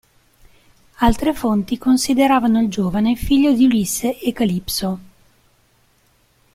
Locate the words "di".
3.53-3.65